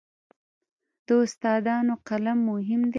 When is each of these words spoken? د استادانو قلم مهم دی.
د 1.05 1.07
استادانو 1.23 1.93
قلم 2.07 2.37
مهم 2.49 2.81
دی. 2.85 2.89